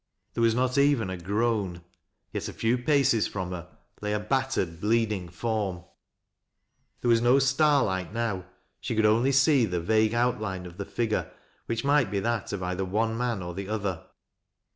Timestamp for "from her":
3.27-3.69